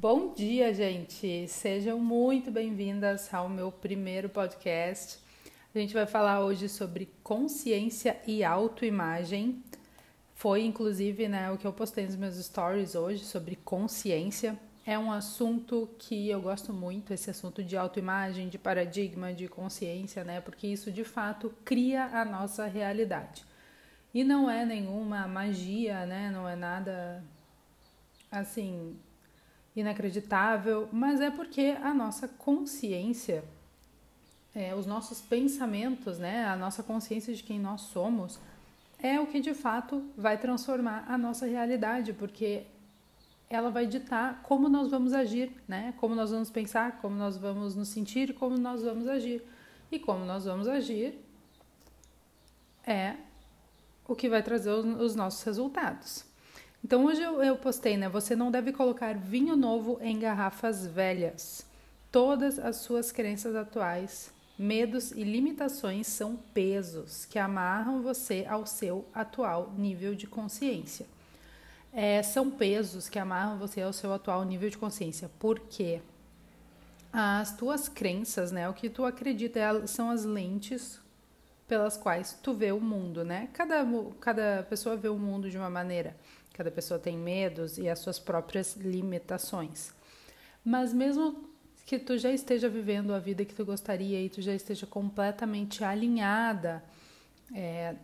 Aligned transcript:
Bom 0.00 0.32
dia, 0.32 0.72
gente! 0.72 1.46
Sejam 1.46 2.00
muito 2.00 2.50
bem-vindas 2.50 3.34
ao 3.34 3.50
meu 3.50 3.70
primeiro 3.70 4.30
podcast. 4.30 5.18
A 5.74 5.78
gente 5.78 5.92
vai 5.92 6.06
falar 6.06 6.40
hoje 6.40 6.70
sobre 6.70 7.12
consciência 7.22 8.18
e 8.26 8.42
autoimagem. 8.42 9.62
Foi 10.34 10.64
inclusive 10.64 11.28
né, 11.28 11.50
o 11.50 11.58
que 11.58 11.66
eu 11.66 11.72
postei 11.74 12.06
nos 12.06 12.16
meus 12.16 12.36
stories 12.36 12.94
hoje 12.94 13.26
sobre 13.26 13.56
consciência. 13.56 14.58
É 14.86 14.98
um 14.98 15.12
assunto 15.12 15.86
que 15.98 16.30
eu 16.30 16.40
gosto 16.40 16.72
muito, 16.72 17.12
esse 17.12 17.28
assunto 17.28 17.62
de 17.62 17.76
autoimagem, 17.76 18.48
de 18.48 18.56
paradigma, 18.56 19.34
de 19.34 19.48
consciência, 19.48 20.24
né? 20.24 20.40
Porque 20.40 20.66
isso 20.66 20.90
de 20.90 21.04
fato 21.04 21.52
cria 21.62 22.06
a 22.06 22.24
nossa 22.24 22.64
realidade. 22.64 23.44
E 24.14 24.24
não 24.24 24.50
é 24.50 24.64
nenhuma 24.64 25.28
magia, 25.28 26.06
né? 26.06 26.30
Não 26.30 26.48
é 26.48 26.56
nada 26.56 27.22
assim 28.32 28.96
inacreditável, 29.74 30.88
mas 30.92 31.20
é 31.20 31.30
porque 31.30 31.76
a 31.82 31.94
nossa 31.94 32.26
consciência, 32.26 33.44
é, 34.54 34.74
os 34.74 34.86
nossos 34.86 35.20
pensamentos, 35.20 36.18
né, 36.18 36.46
a 36.46 36.56
nossa 36.56 36.82
consciência 36.82 37.34
de 37.34 37.42
quem 37.42 37.58
nós 37.58 37.82
somos, 37.82 38.38
é 39.02 39.18
o 39.18 39.26
que 39.26 39.40
de 39.40 39.54
fato 39.54 40.04
vai 40.16 40.36
transformar 40.36 41.04
a 41.08 41.16
nossa 41.16 41.46
realidade, 41.46 42.12
porque 42.12 42.66
ela 43.48 43.70
vai 43.70 43.86
ditar 43.86 44.42
como 44.42 44.68
nós 44.68 44.88
vamos 44.88 45.12
agir, 45.12 45.50
né? 45.66 45.92
Como 45.96 46.14
nós 46.14 46.30
vamos 46.30 46.50
pensar, 46.50 47.00
como 47.00 47.16
nós 47.16 47.36
vamos 47.36 47.74
nos 47.74 47.88
sentir, 47.88 48.32
como 48.34 48.56
nós 48.56 48.82
vamos 48.82 49.08
agir. 49.08 49.42
E 49.90 49.98
como 49.98 50.24
nós 50.24 50.44
vamos 50.44 50.68
agir 50.68 51.18
é 52.86 53.16
o 54.06 54.14
que 54.14 54.28
vai 54.28 54.42
trazer 54.42 54.70
os 54.70 55.16
nossos 55.16 55.42
resultados. 55.42 56.24
Então 56.82 57.04
hoje 57.04 57.22
eu, 57.22 57.42
eu 57.42 57.56
postei, 57.56 57.96
né? 57.96 58.08
Você 58.08 58.34
não 58.34 58.50
deve 58.50 58.72
colocar 58.72 59.16
vinho 59.16 59.54
novo 59.54 59.98
em 60.00 60.18
garrafas 60.18 60.86
velhas. 60.86 61.66
Todas 62.10 62.58
as 62.58 62.76
suas 62.76 63.12
crenças 63.12 63.54
atuais, 63.54 64.32
medos 64.58 65.12
e 65.12 65.22
limitações 65.22 66.06
são 66.06 66.36
pesos 66.36 67.24
que 67.24 67.38
amarram 67.38 68.02
você 68.02 68.46
ao 68.48 68.66
seu 68.66 69.06
atual 69.14 69.72
nível 69.76 70.14
de 70.14 70.26
consciência. 70.26 71.06
É, 71.92 72.22
são 72.22 72.50
pesos 72.50 73.08
que 73.08 73.18
amarram 73.18 73.58
você 73.58 73.82
ao 73.82 73.92
seu 73.92 74.12
atual 74.12 74.44
nível 74.44 74.70
de 74.70 74.78
consciência. 74.78 75.30
Por 75.38 75.60
quê? 75.60 76.00
As 77.12 77.56
tuas 77.56 77.88
crenças, 77.88 78.52
né? 78.52 78.68
O 78.68 78.74
que 78.74 78.88
tu 78.88 79.04
acredita 79.04 79.86
são 79.86 80.10
as 80.10 80.24
lentes 80.24 81.00
pelas 81.66 81.96
quais 81.96 82.38
tu 82.42 82.52
vê 82.52 82.72
o 82.72 82.80
mundo, 82.80 83.24
né? 83.24 83.48
Cada, 83.52 83.84
cada 84.20 84.66
pessoa 84.68 84.96
vê 84.96 85.08
o 85.08 85.18
mundo 85.18 85.50
de 85.50 85.56
uma 85.56 85.70
maneira. 85.70 86.16
Cada 86.54 86.70
pessoa 86.70 86.98
tem 86.98 87.16
medos 87.16 87.78
e 87.78 87.88
as 87.88 87.98
suas 87.98 88.18
próprias 88.18 88.76
limitações. 88.76 89.92
Mas 90.64 90.92
mesmo 90.92 91.48
que 91.86 91.98
tu 91.98 92.16
já 92.18 92.30
esteja 92.30 92.68
vivendo 92.68 93.12
a 93.12 93.18
vida 93.18 93.44
que 93.44 93.54
tu 93.54 93.64
gostaria 93.64 94.20
e 94.20 94.28
tu 94.28 94.40
já 94.40 94.54
esteja 94.54 94.86
completamente 94.86 95.82
alinhada 95.82 96.84
é, 97.54 97.96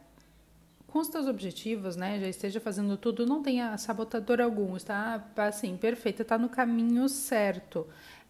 com 0.87 0.99
os 0.99 1.09
teus 1.09 1.27
objetivos, 1.27 1.95
né? 1.95 2.19
Já 2.19 2.29
esteja 2.29 2.61
fazendo 2.61 2.97
tudo, 2.97 3.27
não 3.27 3.43
tenha 3.43 3.77
sabotador 3.77 4.41
algum, 4.41 4.77
está 4.77 5.25
assim, 5.37 5.77
perfeita, 5.77 6.23
está 6.23 6.39
no 6.39 6.49
caminho 6.49 7.09
certo. 7.09 7.87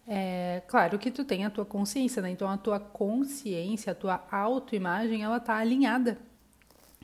É, 0.07 0.61
claro 0.67 0.99
que 0.99 1.09
tu 1.09 1.25
tem 1.25 1.45
a 1.45 1.49
tua 1.49 1.65
consciência, 1.65 2.21
né? 2.21 2.29
Então 2.29 2.49
a 2.49 2.57
tua 2.57 2.79
consciência, 2.79 3.91
a 3.91 3.95
tua 3.95 4.25
autoimagem, 4.31 5.23
ela 5.23 5.39
tá 5.39 5.55
alinhada 5.55 6.17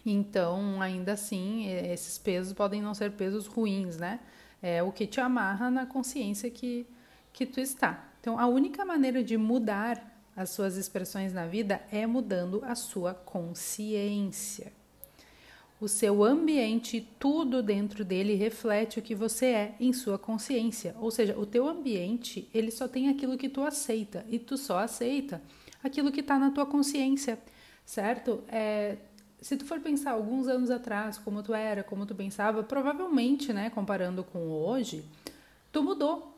então, 0.05 0.81
ainda 0.81 1.13
assim, 1.13 1.67
esses 1.67 2.17
pesos 2.17 2.53
podem 2.53 2.81
não 2.81 2.93
ser 2.93 3.11
pesos 3.11 3.47
ruins, 3.47 3.97
né? 3.97 4.19
É 4.61 4.83
o 4.83 4.91
que 4.91 5.07
te 5.07 5.19
amarra 5.19 5.69
na 5.69 5.85
consciência 5.85 6.49
que, 6.49 6.85
que 7.31 7.45
tu 7.45 7.59
está. 7.59 8.09
Então, 8.19 8.39
a 8.39 8.47
única 8.47 8.85
maneira 8.85 9.23
de 9.23 9.37
mudar 9.37 10.11
as 10.35 10.49
suas 10.49 10.77
expressões 10.77 11.33
na 11.33 11.45
vida 11.45 11.81
é 11.91 12.07
mudando 12.07 12.61
a 12.63 12.75
sua 12.75 13.13
consciência. 13.13 14.71
O 15.79 15.87
seu 15.87 16.23
ambiente, 16.23 17.05
tudo 17.19 17.61
dentro 17.61 18.05
dele 18.05 18.35
reflete 18.35 18.99
o 18.99 19.01
que 19.01 19.13
você 19.13 19.45
é 19.47 19.75
em 19.79 19.91
sua 19.91 20.17
consciência. 20.17 20.95
Ou 20.99 21.11
seja, 21.11 21.37
o 21.37 21.45
teu 21.45 21.67
ambiente, 21.67 22.49
ele 22.53 22.71
só 22.71 22.87
tem 22.87 23.09
aquilo 23.09 23.37
que 23.37 23.49
tu 23.49 23.61
aceita 23.61 24.25
e 24.29 24.39
tu 24.39 24.57
só 24.57 24.79
aceita 24.79 25.41
aquilo 25.83 26.11
que 26.11 26.21
está 26.21 26.39
na 26.39 26.51
tua 26.51 26.65
consciência, 26.65 27.37
certo? 27.85 28.41
É, 28.47 28.95
se 29.43 29.57
tu 29.57 29.65
for 29.65 29.79
pensar 29.79 30.11
alguns 30.11 30.47
anos 30.47 30.71
atrás, 30.71 31.17
como 31.17 31.43
tu 31.43 31.53
era, 31.53 31.83
como 31.83 32.05
tu 32.05 32.15
pensava, 32.15 32.63
provavelmente, 32.63 33.51
né, 33.51 33.69
comparando 33.69 34.23
com 34.23 34.39
hoje, 34.49 35.03
tu 35.71 35.83
mudou 35.83 36.33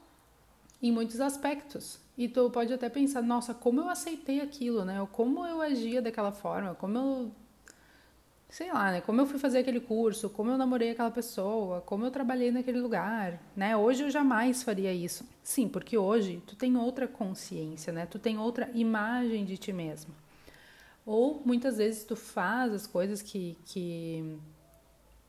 em 0.82 0.92
muitos 0.92 1.22
aspectos. 1.22 2.00
E 2.18 2.28
tu 2.28 2.50
pode 2.50 2.74
até 2.74 2.90
pensar, 2.90 3.22
nossa, 3.22 3.54
como 3.54 3.82
eu 3.82 3.90
aceitei 3.90 4.42
aquilo, 4.42 4.86
né? 4.86 5.02
Ou 5.02 5.08
como 5.08 5.46
eu 5.46 5.62
agia 5.62 6.02
daquela 6.02 6.32
forma, 6.32 6.74
como 6.76 6.98
eu 6.98 7.32
sei 8.50 8.72
lá, 8.72 8.92
né? 8.92 9.02
Como 9.02 9.20
eu 9.20 9.26
fui 9.26 9.38
fazer 9.38 9.60
aquele 9.60 9.82
curso, 9.82 10.30
como 10.30 10.50
eu 10.50 10.58
namorei 10.58 10.92
aquela 10.92 11.12
pessoa, 11.12 11.82
como 11.82 12.06
eu 12.06 12.12
trabalhei 12.12 12.52
naquele 12.52 12.80
lugar, 12.80 13.40
né? 13.56 13.76
Hoje 13.76 14.04
eu 14.04 14.10
jamais 14.10 14.64
faria 14.64 14.94
isso. 14.94 15.28
Sim, 15.44 15.68
porque 15.68 15.98
hoje 15.98 16.42
tu 16.48 16.56
tem 16.56 16.78
outra 16.78 17.08
consciência, 17.08 17.92
né? 17.92 18.06
Tu 18.06 18.18
tem 18.18 18.38
outra 18.40 18.70
imagem 18.74 19.44
de 19.44 19.58
ti 19.58 19.74
mesmo. 19.74 20.14
Ou 21.06 21.42
muitas 21.46 21.78
vezes 21.78 22.04
tu 22.04 22.16
faz 22.16 22.74
as 22.74 22.88
coisas 22.88 23.22
que, 23.22 23.58
que 23.66 24.38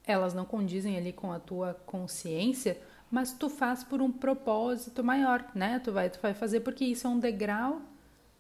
elas 0.07 0.33
não 0.33 0.45
condizem 0.45 0.97
ali 0.97 1.13
com 1.13 1.31
a 1.31 1.39
tua 1.39 1.75
consciência, 1.85 2.81
mas 3.11 3.33
tu 3.33 3.49
faz 3.51 3.85
por 3.85 4.01
um 4.01 4.11
propósito 4.11 5.05
maior, 5.05 5.45
né? 5.55 5.79
Tu 5.79 5.93
vai, 5.93 6.09
tu 6.09 6.19
vai 6.21 6.33
fazer 6.33 6.61
porque 6.61 6.85
isso 6.85 7.07
é 7.07 7.11
um 7.11 7.19
degrau 7.19 7.83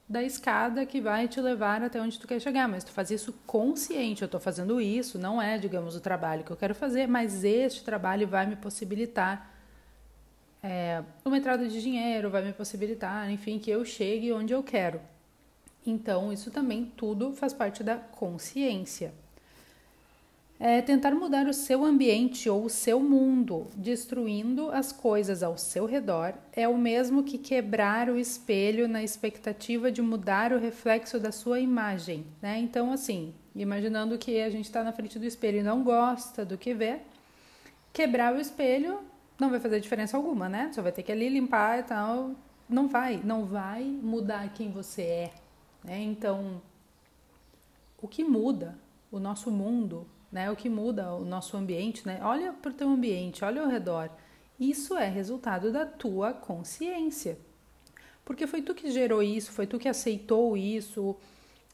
da 0.08 0.22
escada 0.22 0.86
que 0.86 1.00
vai 1.00 1.26
te 1.26 1.40
levar 1.40 1.82
até 1.82 2.00
onde 2.00 2.18
tu 2.18 2.28
quer 2.28 2.40
chegar, 2.40 2.68
mas 2.68 2.84
tu 2.84 2.92
faz 2.92 3.10
isso 3.10 3.32
consciente, 3.44 4.22
eu 4.22 4.26
estou 4.26 4.40
fazendo 4.40 4.80
isso, 4.80 5.18
não 5.18 5.42
é, 5.42 5.58
digamos, 5.58 5.96
o 5.96 6.00
trabalho 6.00 6.44
que 6.44 6.50
eu 6.50 6.56
quero 6.56 6.74
fazer, 6.74 7.08
mas 7.08 7.42
este 7.42 7.82
trabalho 7.84 8.26
vai 8.26 8.46
me 8.46 8.54
possibilitar 8.54 9.52
é, 10.62 11.02
uma 11.24 11.36
entrada 11.36 11.68
de 11.68 11.82
dinheiro, 11.82 12.30
vai 12.30 12.44
me 12.44 12.52
possibilitar, 12.52 13.30
enfim, 13.30 13.58
que 13.58 13.70
eu 13.70 13.84
chegue 13.84 14.32
onde 14.32 14.52
eu 14.52 14.62
quero. 14.62 15.00
Então, 15.90 16.32
isso 16.32 16.50
também 16.50 16.92
tudo 16.96 17.32
faz 17.32 17.52
parte 17.52 17.82
da 17.82 17.96
consciência. 17.96 19.12
É 20.58 20.80
tentar 20.80 21.14
mudar 21.14 21.46
o 21.46 21.52
seu 21.52 21.84
ambiente 21.84 22.48
ou 22.48 22.64
o 22.64 22.70
seu 22.70 22.98
mundo, 22.98 23.66
destruindo 23.76 24.70
as 24.70 24.90
coisas 24.90 25.42
ao 25.42 25.58
seu 25.58 25.84
redor, 25.84 26.32
é 26.50 26.66
o 26.66 26.78
mesmo 26.78 27.22
que 27.22 27.36
quebrar 27.36 28.08
o 28.08 28.18
espelho 28.18 28.88
na 28.88 29.02
expectativa 29.02 29.92
de 29.92 30.00
mudar 30.00 30.54
o 30.54 30.58
reflexo 30.58 31.20
da 31.20 31.30
sua 31.30 31.60
imagem. 31.60 32.24
Né? 32.40 32.58
Então, 32.58 32.90
assim, 32.90 33.34
imaginando 33.54 34.16
que 34.16 34.40
a 34.40 34.48
gente 34.48 34.64
está 34.64 34.82
na 34.82 34.92
frente 34.92 35.18
do 35.18 35.26
espelho 35.26 35.58
e 35.58 35.62
não 35.62 35.82
gosta 35.84 36.42
do 36.42 36.56
que 36.56 36.72
vê, 36.72 37.00
quebrar 37.92 38.34
o 38.34 38.40
espelho 38.40 39.00
não 39.38 39.50
vai 39.50 39.60
fazer 39.60 39.80
diferença 39.80 40.16
alguma, 40.16 40.48
né? 40.48 40.70
Só 40.72 40.80
vai 40.80 40.92
ter 40.92 41.02
que 41.02 41.12
ali 41.12 41.28
limpar 41.28 41.80
e 41.80 41.82
tal. 41.82 42.30
Não 42.68 42.88
vai, 42.88 43.20
não 43.22 43.44
vai 43.44 43.84
mudar 43.84 44.48
quem 44.54 44.70
você 44.70 45.02
é, 45.02 45.30
né? 45.86 46.02
Então, 46.02 46.60
o 48.02 48.08
que 48.08 48.24
muda 48.24 48.76
o 49.10 49.20
nosso 49.20 49.50
mundo, 49.50 50.06
né? 50.30 50.50
o 50.50 50.56
que 50.56 50.68
muda 50.68 51.14
o 51.14 51.24
nosso 51.24 51.56
ambiente, 51.56 52.04
né? 52.04 52.18
olha 52.22 52.52
para 52.52 52.72
o 52.72 52.74
teu 52.74 52.88
ambiente, 52.88 53.44
olha 53.44 53.62
ao 53.62 53.68
redor. 53.68 54.10
Isso 54.58 54.96
é 54.96 55.08
resultado 55.08 55.72
da 55.72 55.86
tua 55.86 56.32
consciência. 56.32 57.38
Porque 58.24 58.46
foi 58.46 58.60
tu 58.60 58.74
que 58.74 58.90
gerou 58.90 59.22
isso, 59.22 59.52
foi 59.52 59.66
tu 59.66 59.78
que 59.78 59.88
aceitou 59.88 60.56
isso, 60.56 61.16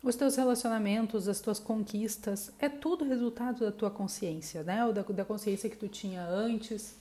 os 0.03 0.15
teus 0.17 0.37
relacionamentos, 0.37 1.29
as 1.29 1.41
tuas 1.41 1.59
conquistas, 1.59 2.53
é 2.59 2.69
tudo 2.69 3.05
resultado 3.05 3.61
da 3.61 3.73
tua 3.73 3.91
consciência, 3.91 4.63
né? 4.63 4.85
Ou 4.85 4.93
da, 4.93 5.03
da 5.03 5.25
consciência 5.25 5.71
que 5.71 5.77
tu 5.77 5.89
tinha 5.89 6.23
antes. 6.27 7.01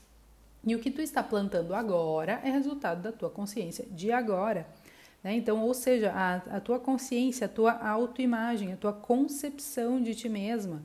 E 0.64 0.76
o 0.76 0.80
que 0.80 0.92
tu 0.92 1.02
está 1.02 1.22
plantando 1.24 1.74
agora 1.74 2.40
é 2.44 2.52
resultado 2.52 3.02
da 3.02 3.12
tua 3.12 3.30
consciência 3.30 3.86
de 3.90 4.12
agora. 4.12 4.68
Né? 5.23 5.35
Então, 5.35 5.63
ou 5.63 5.73
seja, 5.73 6.12
a, 6.12 6.57
a 6.57 6.59
tua 6.59 6.79
consciência, 6.79 7.45
a 7.45 7.50
tua 7.50 7.73
autoimagem, 7.73 8.73
a 8.73 8.77
tua 8.77 8.94
concepção 8.94 10.01
de 10.01 10.15
ti 10.15 10.27
mesma 10.27 10.81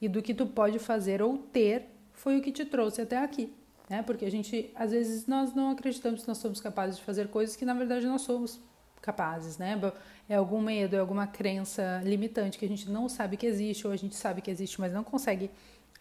e 0.00 0.08
do 0.08 0.22
que 0.22 0.32
tu 0.32 0.46
pode 0.46 0.78
fazer 0.78 1.20
ou 1.20 1.36
ter 1.36 1.86
foi 2.12 2.38
o 2.38 2.42
que 2.42 2.52
te 2.52 2.64
trouxe 2.64 3.02
até 3.02 3.18
aqui. 3.18 3.52
Né? 3.88 4.02
Porque 4.02 4.24
a 4.24 4.30
gente, 4.30 4.70
às 4.74 4.92
vezes, 4.92 5.26
nós 5.26 5.54
não 5.54 5.70
acreditamos 5.70 6.22
que 6.22 6.28
nós 6.28 6.38
somos 6.38 6.60
capazes 6.60 6.96
de 6.96 7.02
fazer 7.02 7.28
coisas 7.28 7.56
que 7.56 7.64
na 7.64 7.74
verdade 7.74 8.06
nós 8.06 8.22
somos 8.22 8.60
capazes, 9.02 9.56
né? 9.58 9.80
É 10.28 10.36
algum 10.36 10.60
medo, 10.60 10.94
é 10.94 10.98
alguma 10.98 11.26
crença 11.26 12.00
limitante 12.04 12.58
que 12.58 12.64
a 12.64 12.68
gente 12.68 12.88
não 12.90 13.08
sabe 13.08 13.36
que 13.36 13.46
existe, 13.46 13.86
ou 13.86 13.92
a 13.92 13.96
gente 13.96 14.14
sabe 14.14 14.42
que 14.42 14.50
existe, 14.50 14.78
mas 14.78 14.92
não 14.92 15.02
consegue 15.02 15.50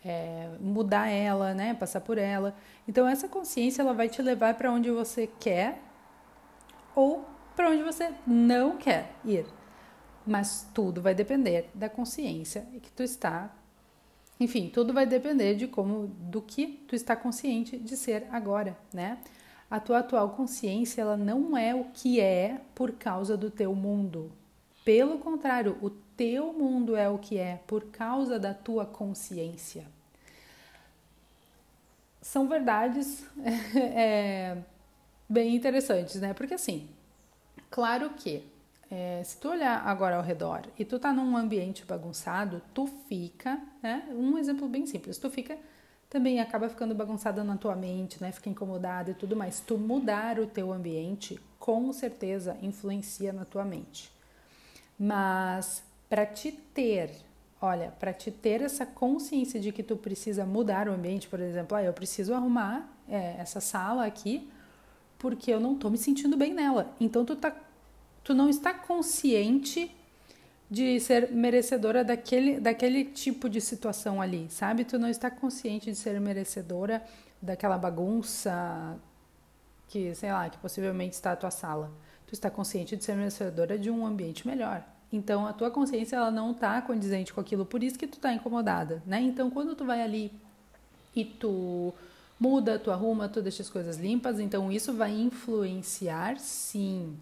é, 0.03 0.49
mudar 0.59 1.07
ela, 1.07 1.53
né? 1.53 1.73
Passar 1.73 2.01
por 2.01 2.17
ela. 2.17 2.55
Então 2.87 3.07
essa 3.07 3.27
consciência 3.27 3.81
ela 3.81 3.93
vai 3.93 4.09
te 4.09 4.21
levar 4.21 4.53
para 4.55 4.71
onde 4.71 4.91
você 4.91 5.27
quer 5.39 5.81
ou 6.93 7.25
para 7.59 7.71
onde 7.71 7.83
você 7.83 8.13
não 8.25 8.77
quer 8.77 9.11
ir. 9.25 9.45
Mas 10.25 10.65
tudo 10.73 11.01
vai 11.01 11.13
depender 11.13 11.69
da 11.73 11.89
consciência 11.89 12.65
que 12.81 12.89
tu 12.89 13.03
está. 13.03 13.53
Enfim, 14.39 14.69
tudo 14.69 14.93
vai 14.93 15.05
depender 15.05 15.55
de 15.55 15.67
como, 15.67 16.07
do 16.07 16.41
que 16.41 16.67
tu 16.87 16.95
está 16.95 17.17
consciente 17.17 17.77
de 17.77 17.97
ser 17.97 18.27
agora, 18.31 18.77
né? 18.93 19.17
A 19.69 19.77
tua 19.77 19.99
atual 19.99 20.29
consciência, 20.29 21.01
ela 21.01 21.17
não 21.17 21.57
é 21.57 21.75
o 21.75 21.83
que 21.93 22.21
é 22.21 22.61
por 22.73 22.93
causa 22.93 23.35
do 23.35 23.51
teu 23.51 23.75
mundo. 23.75 24.31
Pelo 24.85 25.19
contrário, 25.19 25.77
o 25.81 25.89
teu 25.89 26.53
mundo 26.53 26.95
é 26.95 27.09
o 27.09 27.17
que 27.17 27.37
é 27.37 27.59
por 27.67 27.87
causa 27.91 28.39
da 28.39 28.53
tua 28.53 28.85
consciência. 28.85 29.85
São 32.21 32.47
verdades 32.47 33.25
é, 33.75 34.59
bem 35.27 35.53
interessantes, 35.53 36.21
né? 36.21 36.33
Porque 36.33 36.53
assim, 36.53 36.87
claro 37.69 38.11
que 38.11 38.43
é, 38.91 39.21
se 39.23 39.37
tu 39.37 39.49
olhar 39.49 39.85
agora 39.87 40.15
ao 40.17 40.23
redor 40.23 40.61
e 40.77 40.83
tu 40.83 40.97
tá 40.97 41.13
num 41.13 41.37
ambiente 41.37 41.85
bagunçado, 41.85 42.61
tu 42.73 42.87
fica, 43.07 43.59
né? 43.83 44.07
Um 44.11 44.37
exemplo 44.37 44.67
bem 44.67 44.85
simples, 44.87 45.17
tu 45.17 45.29
fica 45.29 45.57
também 46.09 46.39
acaba 46.39 46.67
ficando 46.67 46.95
bagunçada 46.95 47.43
na 47.43 47.55
tua 47.55 47.75
mente, 47.75 48.19
né? 48.19 48.31
Fica 48.31 48.49
incomodado 48.49 49.11
e 49.11 49.13
tudo 49.13 49.35
mais. 49.35 49.59
Tu 49.59 49.77
mudar 49.77 50.39
o 50.39 50.47
teu 50.47 50.73
ambiente, 50.73 51.39
com 51.59 51.93
certeza 51.93 52.57
influencia 52.63 53.31
na 53.31 53.45
tua 53.45 53.63
mente. 53.63 54.11
Mas 54.97 55.83
para 56.09 56.25
te 56.25 56.51
ter, 56.51 57.11
olha, 57.61 57.93
para 57.99 58.11
te 58.11 58.31
ter 58.31 58.61
essa 58.63 58.87
consciência 58.87 59.59
de 59.59 59.71
que 59.71 59.83
tu 59.83 59.95
precisa 59.95 60.47
mudar 60.47 60.87
o 60.89 60.91
ambiente, 60.91 61.27
por 61.27 61.39
exemplo, 61.39 61.77
ah, 61.77 61.83
eu 61.83 61.93
preciso 61.93 62.33
arrumar 62.33 62.91
é, 63.07 63.35
essa 63.37 63.61
sala 63.61 64.03
aqui 64.07 64.49
porque 65.19 65.51
eu 65.51 65.59
não 65.59 65.75
tô 65.75 65.89
me 65.89 65.97
sentindo 65.97 66.35
bem 66.35 66.53
nela. 66.53 66.91
Então 66.99 67.23
tu 67.23 67.35
tá, 67.35 67.55
tu 68.23 68.33
não 68.33 68.49
está 68.49 68.73
consciente 68.73 69.91
de 70.71 70.99
ser 70.99 71.31
merecedora 71.31 72.03
daquele, 72.03 72.59
daquele 72.59 73.03
tipo 73.03 73.49
de 73.49 73.59
situação 73.59 74.21
ali, 74.21 74.47
sabe? 74.49 74.85
Tu 74.85 74.97
não 74.97 75.09
está 75.09 75.29
consciente 75.29 75.91
de 75.91 75.97
ser 75.97 76.19
merecedora 76.21 77.03
daquela 77.41 77.77
bagunça 77.77 78.97
que, 79.87 80.13
sei 80.15 80.31
lá, 80.31 80.49
que 80.49 80.57
possivelmente 80.59 81.15
está 81.15 81.33
a 81.33 81.35
tua 81.35 81.51
sala. 81.51 81.91
Tu 82.27 82.33
está 82.33 82.49
consciente 82.49 82.95
de 82.95 83.03
ser 83.03 83.15
merecedora 83.15 83.77
de 83.77 83.89
um 83.89 84.05
ambiente 84.05 84.47
melhor. 84.47 84.83
Então 85.11 85.47
a 85.47 85.53
tua 85.53 85.71
consciência 85.71 86.15
ela 86.15 86.29
não 86.29 86.51
está 86.51 86.79
condizente 86.81 87.33
com 87.33 87.41
aquilo, 87.41 87.65
por 87.65 87.83
isso 87.83 87.97
que 87.97 88.05
tu 88.05 88.17
está 88.17 88.31
incomodada, 88.31 89.01
né? 89.05 89.19
Então 89.19 89.49
quando 89.49 89.75
tu 89.75 89.83
vai 89.83 90.01
ali 90.03 90.31
e 91.15 91.25
tu 91.25 91.91
muda, 92.39 92.79
tu 92.79 92.89
arruma, 92.89 93.27
tu 93.27 93.41
deixa 93.41 93.61
as 93.61 93.69
coisas 93.69 93.97
limpas, 93.97 94.39
então 94.39 94.71
isso 94.71 94.93
vai 94.93 95.11
influenciar 95.11 96.39
sim 96.39 97.17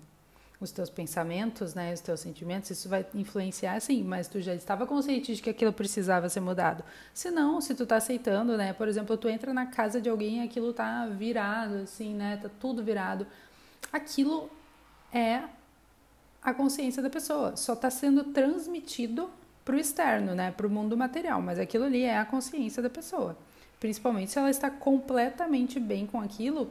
os 0.59 0.71
teus 0.71 0.89
pensamentos, 0.89 1.75
né, 1.75 1.93
os 1.93 2.01
teus 2.01 2.19
sentimentos, 2.19 2.71
isso 2.71 2.89
vai 2.89 3.05
influenciar 3.13 3.79
sim, 3.79 4.03
mas 4.03 4.27
tu 4.27 4.41
já 4.41 4.55
estava 4.55 4.87
consciente 4.87 5.35
de 5.35 5.41
que 5.41 5.49
aquilo 5.49 5.71
precisava 5.71 6.29
ser 6.29 6.39
mudado. 6.39 6.83
Se 7.13 7.29
não, 7.29 7.61
se 7.61 7.75
tu 7.75 7.85
tá 7.85 7.97
aceitando, 7.97 8.57
né, 8.57 8.73
por 8.73 8.87
exemplo, 8.87 9.15
tu 9.17 9.29
entra 9.29 9.53
na 9.53 9.67
casa 9.67 10.01
de 10.01 10.09
alguém 10.09 10.39
e 10.39 10.43
aquilo 10.43 10.73
tá 10.73 11.05
virado, 11.05 11.75
assim, 11.75 12.13
né, 12.13 12.37
tá 12.41 12.49
tudo 12.59 12.83
virado, 12.83 13.27
aquilo 13.91 14.49
é 15.13 15.43
a 16.41 16.53
consciência 16.53 17.03
da 17.03 17.09
pessoa, 17.09 17.55
só 17.55 17.75
tá 17.75 17.89
sendo 17.91 18.23
transmitido 18.25 19.29
pro 19.63 19.77
externo, 19.77 20.33
né, 20.33 20.51
pro 20.51 20.69
mundo 20.69 20.97
material, 20.97 21.39
mas 21.39 21.59
aquilo 21.59 21.83
ali 21.83 22.01
é 22.01 22.17
a 22.17 22.25
consciência 22.25 22.81
da 22.81 22.89
pessoa. 22.89 23.37
Principalmente 23.79 24.31
se 24.31 24.39
ela 24.39 24.49
está 24.49 24.69
completamente 24.69 25.79
bem 25.79 26.05
com 26.07 26.19
aquilo, 26.19 26.69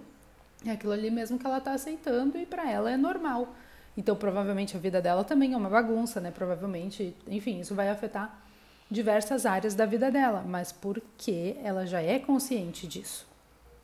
é 0.65 0.71
aquilo 0.71 0.93
ali 0.93 1.11
mesmo 1.11 1.39
que 1.39 1.47
ela 1.47 1.59
está 1.59 1.73
aceitando 1.73 2.39
e 2.39 2.47
para 2.47 2.71
ela 2.71 2.91
é 2.91 2.97
normal. 2.97 3.55
Então, 3.97 4.15
provavelmente 4.15 4.77
a 4.77 4.81
vida 4.81 5.01
dela 5.01 5.25
também 5.25 5.55
é 5.55 5.57
uma 5.57 5.71
bagunça, 5.71 6.21
né? 6.21 6.31
Provavelmente, 6.31 7.15
enfim, 7.27 7.61
isso 7.61 7.75
vai 7.75 7.89
afetar 7.89 8.43
diversas 8.91 9.47
áreas 9.47 9.75
da 9.75 9.87
vida 9.87 10.11
dela, 10.11 10.45
mas 10.47 10.71
porque 10.71 11.57
ela 11.63 11.87
já 11.87 12.03
é 12.03 12.19
consciente 12.19 12.87
disso. 12.87 13.27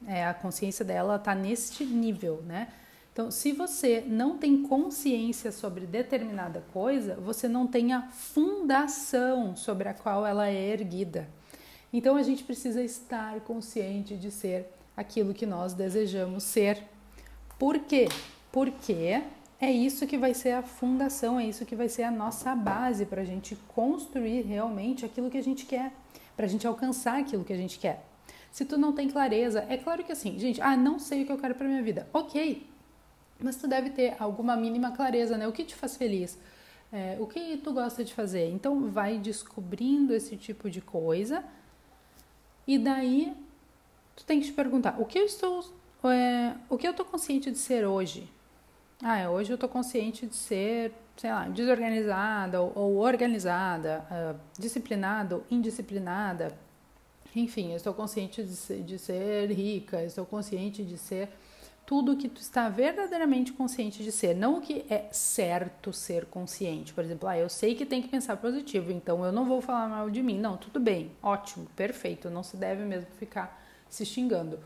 É, 0.07 0.27
a 0.27 0.35
consciência 0.35 0.85
dela 0.85 1.17
está 1.17 1.35
neste 1.35 1.85
nível, 1.85 2.43
né? 2.47 2.69
Então, 3.13 3.31
se 3.31 3.53
você 3.53 4.03
não 4.07 4.39
tem 4.39 4.63
consciência 4.63 5.53
sobre 5.53 5.87
determinada 5.87 6.63
coisa, 6.73 7.15
você 7.17 7.47
não 7.47 7.67
tem 7.67 7.93
a 7.93 8.03
fundação 8.09 9.55
sobre 9.55 9.89
a 9.89 9.95
qual 9.95 10.27
ela 10.27 10.49
é 10.49 10.71
erguida. 10.71 11.29
Então, 11.93 12.17
a 12.17 12.23
gente 12.23 12.43
precisa 12.45 12.83
estar 12.83 13.41
consciente 13.41 14.17
de 14.17 14.31
ser 14.31 14.67
aquilo 14.97 15.35
que 15.35 15.45
nós 15.45 15.75
desejamos 15.75 16.43
ser. 16.43 16.83
Por 17.59 17.79
quê? 17.81 18.09
Porque 18.51 19.23
é 19.61 19.71
isso 19.71 20.07
que 20.07 20.19
vai 20.19 20.35
ser 20.35 20.53
a 20.53 20.63
fundação, 20.63 21.39
é 21.39 21.47
isso 21.47 21.65
que 21.65 21.77
vai 21.77 21.89
ser 21.89 22.03
a 22.03 22.11
nossa 22.11 22.55
base 22.55 23.07
para 23.07 23.23
a 23.23 23.25
gente 23.25 23.57
construir 23.69 24.43
realmente 24.43 25.05
aquilo 25.05 25.31
que 25.31 25.39
a 25.39 25.43
gente 25.43 25.67
quer, 25.67 25.93
para 26.37 26.47
a 26.47 26.49
gente 26.49 26.67
alcançar 26.67 27.21
aquilo 27.21 27.45
que 27.45 27.53
a 27.53 27.57
gente 27.57 27.79
quer. 27.79 28.05
Se 28.51 28.65
tu 28.65 28.77
não 28.77 28.93
tem 28.93 29.09
clareza, 29.09 29.65
é 29.69 29.77
claro 29.77 30.05
que 30.05 30.13
assim, 30.13 30.39
gente, 30.39 30.61
ah, 30.61 30.77
não 30.77 30.99
sei 30.99 31.23
o 31.23 31.27
que 31.27 31.33
eu 31.33 31.39
quero 31.39 31.55
para 31.55 31.67
minha 31.69 31.83
vida. 31.83 32.09
Ok, 32.13 32.67
mas 33.39 33.57
tu 33.57 33.67
deve 33.67 33.91
ter 33.91 34.15
alguma 34.19 34.57
mínima 34.57 34.93
clareza, 34.93 35.39
né? 35.39 35.47
O 35.49 35.53
que 35.53 35.65
te 35.65 35.75
faz 35.75 35.97
feliz? 35.97 36.39
É, 36.93 37.17
o 37.19 37.27
que 37.27 37.57
tu 37.57 37.73
gosta 37.73 38.05
de 38.05 38.13
fazer? 38.13 38.51
Então, 38.51 38.91
vai 38.91 39.19
descobrindo 39.19 40.15
esse 40.15 40.37
tipo 40.37 40.69
de 40.69 40.81
coisa 40.81 41.43
e 42.67 42.79
daí 42.79 43.33
tu 44.17 44.25
tem 44.25 44.41
que 44.41 44.47
te 44.47 44.53
perguntar: 44.53 45.01
o 45.01 45.05
que 45.05 45.19
eu 45.19 45.25
estou, 45.25 45.65
é, 46.05 46.55
o 46.69 46.77
que 46.77 46.87
eu 46.87 46.93
estou 46.93 47.07
consciente 47.07 47.51
de 47.51 47.59
ser 47.59 47.85
hoje? 47.85 48.29
Ah, 49.03 49.19
é, 49.19 49.29
hoje 49.29 49.51
eu 49.51 49.57
estou 49.57 49.69
consciente 49.69 50.27
de 50.27 50.37
ser, 50.37 50.93
sei 51.17 51.31
lá, 51.31 51.49
desorganizada 51.49 52.61
ou, 52.61 52.73
ou 52.77 52.97
organizada, 52.99 54.07
uh, 54.09 54.39
disciplinada 54.57 55.37
ou 55.37 55.45
indisciplinada. 55.51 56.57
Enfim, 57.35 57.71
eu 57.71 57.77
estou 57.77 57.93
consciente 57.93 58.45
de 58.45 58.55
ser, 58.55 58.83
de 58.85 58.99
ser 59.01 59.51
rica, 59.51 60.05
estou 60.05 60.25
consciente 60.25 60.85
de 60.85 60.97
ser 60.97 61.29
tudo 61.85 62.13
o 62.13 62.17
que 62.17 62.29
tu 62.29 62.41
está 62.41 62.69
verdadeiramente 62.69 63.53
consciente 63.53 64.03
de 64.03 64.13
ser, 64.13 64.35
não 64.35 64.59
o 64.59 64.61
que 64.61 64.85
é 64.89 65.09
certo 65.11 65.93
ser 65.93 66.27
consciente. 66.27 66.93
Por 66.93 67.05
exemplo, 67.05 67.29
ah, 67.29 67.37
eu 67.37 67.49
sei 67.49 67.75
que 67.75 67.85
tem 67.85 68.01
que 68.01 68.09
pensar 68.09 68.37
positivo, 68.37 68.93
então 68.93 69.25
eu 69.25 69.33
não 69.33 69.45
vou 69.45 69.61
falar 69.61 69.89
mal 69.89 70.09
de 70.09 70.23
mim. 70.23 70.39
Não, 70.39 70.57
tudo 70.57 70.81
bem, 70.81 71.11
ótimo, 71.23 71.67
perfeito, 71.77 72.31
não 72.31 72.43
se 72.43 72.57
deve 72.57 72.85
mesmo 72.85 73.11
ficar 73.19 73.63
se 73.89 74.07
xingando. 74.07 74.59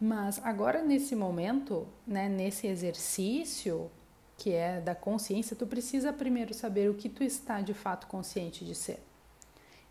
Mas 0.00 0.40
agora 0.44 0.82
nesse 0.82 1.16
momento, 1.16 1.86
né, 2.06 2.28
nesse 2.28 2.66
exercício 2.66 3.90
que 4.36 4.52
é 4.52 4.80
da 4.80 4.94
consciência, 4.94 5.56
tu 5.56 5.66
precisa 5.66 6.12
primeiro 6.12 6.54
saber 6.54 6.88
o 6.88 6.94
que 6.94 7.08
tu 7.08 7.24
está 7.24 7.60
de 7.60 7.74
fato 7.74 8.06
consciente 8.06 8.64
de 8.64 8.74
ser. 8.74 9.02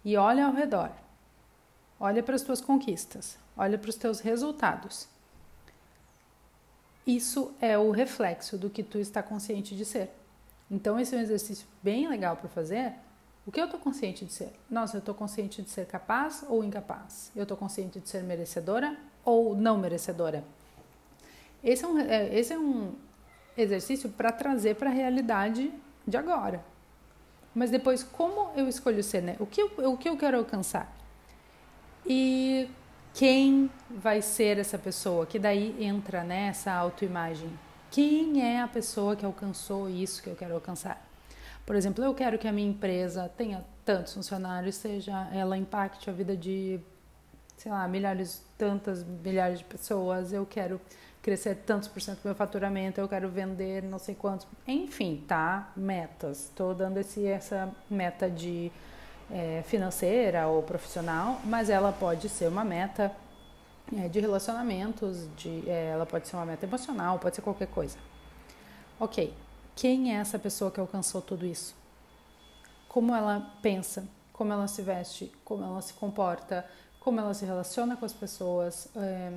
E 0.06 0.16
olha 0.16 0.46
ao 0.46 0.54
redor. 0.54 0.92
Olha 2.00 2.24
para 2.24 2.36
as 2.36 2.44
tuas 2.44 2.62
conquistas, 2.62 3.38
olha 3.58 3.78
para 3.78 3.90
os 3.90 3.96
teus 3.96 4.20
resultados. 4.20 5.10
Isso 7.08 7.56
é 7.62 7.78
o 7.78 7.90
reflexo 7.90 8.58
do 8.58 8.70
que 8.70 8.84
tu 8.84 9.00
está 9.00 9.24
consciente 9.24 9.74
de 9.74 9.86
ser. 9.86 10.12
Então 10.70 11.00
esse 11.00 11.16
é 11.16 11.18
um 11.18 11.22
exercício 11.22 11.66
bem 11.82 12.06
legal 12.10 12.36
para 12.36 12.50
fazer. 12.50 12.94
O 13.46 13.52
que 13.52 13.62
eu 13.62 13.66
estou 13.66 13.80
consciente 13.80 14.26
de 14.26 14.34
ser? 14.34 14.52
Nossa, 14.70 14.98
eu 14.98 15.00
estou 15.00 15.16
consciente 15.16 15.62
de 15.62 15.70
ser 15.70 15.86
capaz 15.86 16.44
ou 16.50 16.66
incapaz? 16.66 17.32
Eu 17.34 17.44
estou 17.44 17.56
consciente 17.56 18.02
de 18.02 18.10
ser 18.10 18.24
merecedora 18.24 18.98
ou 19.24 19.56
não 19.56 19.78
merecedora. 19.78 20.44
Esse 21.64 21.86
é 21.86 21.88
um, 21.88 21.98
é, 21.98 22.38
esse 22.38 22.52
é 22.52 22.60
um 22.60 22.94
exercício 23.58 24.10
para 24.10 24.34
trazer 24.34 24.76
para 24.76 24.90
a 24.90 24.94
realidade 24.94 25.72
de 26.06 26.18
agora. 26.18 26.62
Mas 27.56 27.72
depois, 27.72 28.04
como 28.04 28.52
eu 28.54 28.68
escolho 28.68 29.02
ser, 29.02 29.22
né? 29.24 29.38
O 29.40 29.46
que 29.46 29.62
eu, 29.62 29.72
o 29.92 29.98
que 29.98 30.10
eu 30.10 30.18
quero 30.18 30.38
alcançar? 30.38 30.94
E 32.06 32.70
quem 33.18 33.68
vai 33.90 34.22
ser 34.22 34.60
essa 34.60 34.78
pessoa? 34.78 35.26
Que 35.26 35.40
daí 35.40 35.76
entra 35.84 36.24
nessa 36.24 36.70
né, 36.70 36.78
autoimagem. 36.78 37.50
Quem 37.90 38.46
é 38.46 38.62
a 38.62 38.68
pessoa 38.68 39.16
que 39.16 39.26
alcançou 39.26 39.90
isso 39.90 40.22
que 40.22 40.30
eu 40.30 40.36
quero 40.36 40.54
alcançar? 40.54 41.04
Por 41.66 41.76
exemplo, 41.76 42.04
eu 42.04 42.14
quero 42.14 42.38
que 42.38 42.48
a 42.48 42.52
minha 42.52 42.70
empresa 42.70 43.28
tenha 43.36 43.66
tantos 43.84 44.14
funcionários, 44.14 44.76
seja 44.76 45.28
ela 45.34 45.58
impacte 45.58 46.12
a 46.12 46.14
vida 46.14 46.38
de 46.38 46.80
sei 47.58 47.72
lá, 47.72 47.88
milhares, 47.88 48.46
tantas 48.56 49.04
milhares 49.04 49.58
de 49.58 49.66
pessoas, 49.66 50.32
eu 50.32 50.46
quero 50.46 50.80
crescer 51.24 51.56
tantos 51.66 51.88
por 51.88 52.00
cento 52.00 52.20
do 52.20 52.26
meu 52.26 52.36
faturamento, 52.36 53.02
eu 53.02 53.10
quero 53.10 53.28
vender 53.30 53.82
não 53.82 53.98
sei 53.98 54.14
quantos, 54.14 54.46
enfim, 54.68 55.24
tá? 55.28 55.72
Metas. 55.76 56.44
Estou 56.44 56.76
dando 56.76 56.98
esse, 56.98 57.26
essa 57.26 57.74
meta 57.90 58.30
de 58.30 58.72
é, 59.32 59.64
financeira 59.66 60.48
ou 60.48 60.64
profissional, 60.64 61.40
mas 61.44 61.70
ela 61.70 61.92
pode 61.92 62.30
ser 62.30 62.48
uma 62.48 62.64
meta 62.64 63.12
é, 63.96 64.08
de 64.08 64.20
relacionamentos, 64.20 65.28
de, 65.36 65.70
é, 65.70 65.92
ela 65.94 66.06
pode 66.06 66.28
ser 66.28 66.36
uma 66.36 66.46
meta 66.46 66.66
emocional, 66.66 67.20
pode 67.20 67.36
ser 67.36 67.42
qualquer 67.42 67.68
coisa. 67.68 67.98
Ok, 69.00 69.34
quem 69.76 70.16
é 70.16 70.20
essa 70.20 70.40
pessoa 70.40 70.72
que 70.72 70.80
alcançou 70.80 71.22
tudo 71.22 71.46
isso? 71.46 71.76
Como 72.88 73.14
ela 73.14 73.54
pensa? 73.62 74.08
Como 74.34 74.52
ela 74.52 74.68
se 74.68 74.82
veste? 74.82 75.32
Como 75.44 75.64
ela 75.64 75.82
se 75.82 75.94
comporta? 75.94 76.66
como 77.08 77.22
ela 77.22 77.34
se 77.34 77.46
relaciona 77.46 77.96
com 77.96 78.04
as 78.04 78.12
pessoas, 78.12 78.90
é, 78.94 79.32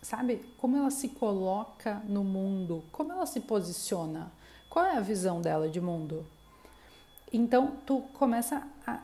sabe? 0.00 0.36
Como 0.56 0.74
ela 0.74 0.90
se 0.90 1.10
coloca 1.10 2.00
no 2.06 2.24
mundo, 2.24 2.82
como 2.90 3.12
ela 3.12 3.26
se 3.26 3.40
posiciona, 3.40 4.32
qual 4.70 4.86
é 4.86 4.96
a 4.96 5.00
visão 5.00 5.42
dela 5.42 5.68
de 5.68 5.82
mundo. 5.82 6.24
Então, 7.32 7.78
tu 7.84 8.00
começa 8.14 8.66
a, 8.86 9.00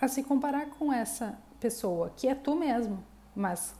a 0.00 0.08
se 0.08 0.22
comparar 0.22 0.66
com 0.70 0.92
essa 0.92 1.38
pessoa, 1.60 2.12
que 2.16 2.28
é 2.28 2.34
tu 2.34 2.54
mesmo, 2.54 3.04
mas 3.34 3.74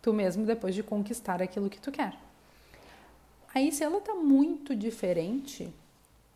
tu 0.00 0.12
mesmo 0.12 0.46
depois 0.46 0.74
de 0.74 0.82
conquistar 0.82 1.42
aquilo 1.42 1.68
que 1.68 1.80
tu 1.80 1.92
quer. 1.92 2.16
Aí, 3.54 3.72
se 3.72 3.82
ela 3.82 4.00
tá 4.00 4.14
muito 4.14 4.74
diferente, 4.74 5.72